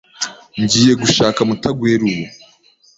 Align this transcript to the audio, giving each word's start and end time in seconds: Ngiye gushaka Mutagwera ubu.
Ngiye 0.61 0.93
gushaka 1.01 1.39
Mutagwera 1.49 2.03
ubu. 2.11 2.25